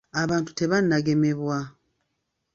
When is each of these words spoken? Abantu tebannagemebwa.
Abantu 0.21 0.49
tebannagemebwa. 0.57 1.59